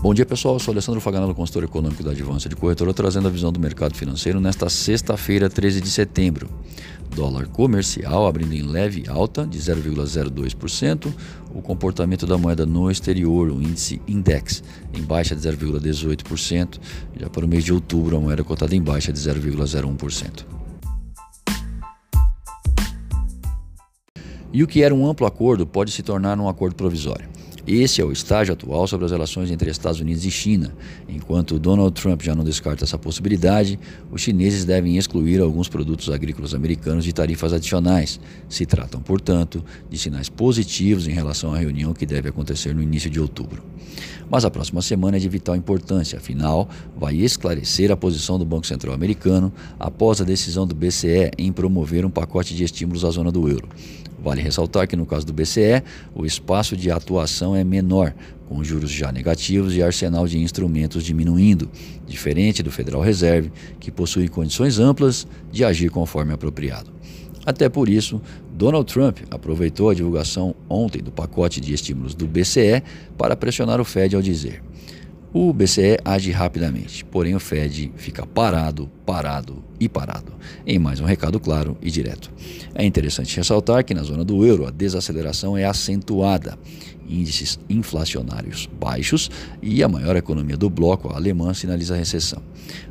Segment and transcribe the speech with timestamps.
[0.00, 3.30] Bom dia pessoal, eu sou Alessandro Faganello, consultor econômico da Advança de Corretora, trazendo a
[3.32, 6.48] visão do mercado financeiro nesta sexta-feira, 13 de setembro.
[7.12, 11.12] Dólar comercial abrindo em leve alta de 0,02%,
[11.52, 14.62] o comportamento da moeda no exterior, o índice Index,
[14.94, 16.78] em baixa de 0,18%,
[17.18, 20.46] já para o mês de outubro a moeda cotada em baixa de 0,01%.
[24.52, 27.37] E o que era um amplo acordo pode se tornar um acordo provisório.
[27.70, 30.74] Esse é o estágio atual sobre as relações entre Estados Unidos e China.
[31.06, 33.78] Enquanto Donald Trump já não descarta essa possibilidade,
[34.10, 38.18] os chineses devem excluir alguns produtos agrícolas americanos de tarifas adicionais.
[38.48, 43.10] Se tratam, portanto, de sinais positivos em relação à reunião que deve acontecer no início
[43.10, 43.62] de outubro.
[44.30, 48.66] Mas a próxima semana é de vital importância, afinal, vai esclarecer a posição do Banco
[48.66, 53.30] Central americano após a decisão do BCE em promover um pacote de estímulos à zona
[53.30, 53.68] do euro.
[54.22, 55.82] Vale ressaltar que no caso do BCE,
[56.14, 58.14] o espaço de atuação é menor,
[58.48, 61.70] com juros já negativos e arsenal de instrumentos diminuindo,
[62.06, 66.90] diferente do Federal Reserve, que possui condições amplas de agir conforme apropriado.
[67.44, 68.20] Até por isso,
[68.52, 72.82] Donald Trump aproveitou a divulgação ontem do pacote de estímulos do BCE
[73.16, 74.62] para pressionar o Fed ao dizer:
[75.32, 80.32] o BCE age rapidamente, porém o Fed fica parado, parado e parado.
[80.66, 82.30] Em mais um recado claro e direto.
[82.74, 86.58] É interessante ressaltar que na zona do euro a desaceleração é acentuada.
[87.06, 89.30] Índices inflacionários baixos
[89.62, 92.42] e a maior economia do bloco, a alemã, sinaliza recessão.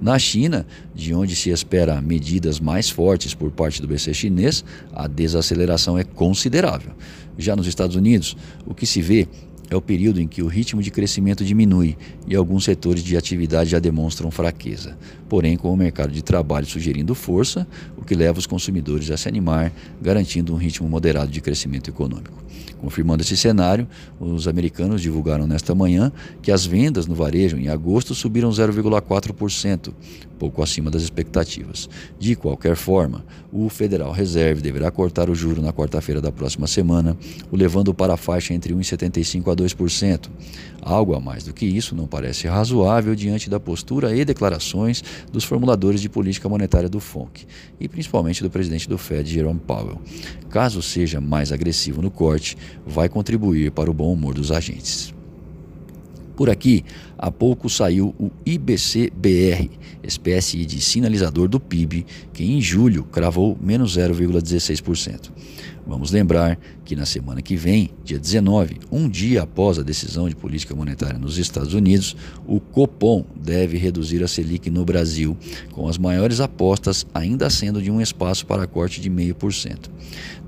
[0.00, 5.06] Na China, de onde se espera medidas mais fortes por parte do BCE chinês, a
[5.06, 6.92] desaceleração é considerável.
[7.38, 9.26] Já nos Estados Unidos, o que se vê
[9.70, 11.96] é o período em que o ritmo de crescimento diminui
[12.26, 14.96] e alguns setores de atividade já demonstram fraqueza,
[15.28, 19.28] porém com o mercado de trabalho sugerindo força, o que leva os consumidores a se
[19.28, 22.42] animar, garantindo um ritmo moderado de crescimento econômico.
[22.82, 23.86] Confirmando esse cenário,
[24.18, 26.10] os americanos divulgaram nesta manhã
[26.42, 29.94] que as vendas no varejo em agosto subiram 0,4%,
[30.36, 31.88] pouco acima das expectativas.
[32.18, 37.16] De qualquer forma, o Federal Reserve deverá cortar o juro na quarta-feira da próxima semana,
[37.52, 40.28] o levando para a faixa entre 1,75% a 2%.
[40.80, 45.44] Algo a mais do que isso não parece razoável diante da postura e declarações dos
[45.44, 47.46] formuladores de política monetária do FONC
[47.78, 50.00] e principalmente do presidente do Fed, Jerome Powell.
[50.50, 55.14] Caso seja mais agressivo no corte, vai contribuir para o bom humor dos agentes.
[56.34, 56.84] Por aqui,
[57.16, 59.68] há pouco saiu o IBC-BR,
[60.02, 65.30] espécie de sinalizador do PIB, que em julho cravou menos 0,16%.
[65.86, 70.36] Vamos lembrar que na semana que vem, dia 19, um dia após a decisão de
[70.36, 72.16] política monetária nos Estados Unidos,
[72.46, 75.36] o Copom deve reduzir a Selic no Brasil,
[75.72, 79.90] com as maiores apostas ainda sendo de um espaço para corte de 0,5%.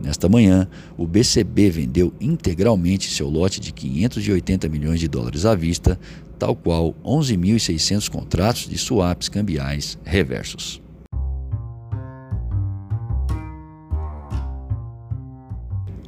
[0.00, 5.98] Nesta manhã, o BCB vendeu integralmente seu lote de 580 milhões de dólares à vista,
[6.38, 10.83] tal qual 11.600 contratos de swaps cambiais reversos.